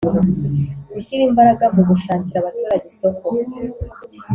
Gushyira 0.93 1.23
imbaraga 1.29 1.65
mu 1.75 1.81
gushakira 1.89 2.37
abaturage 2.39 2.85
isoko 2.91 3.25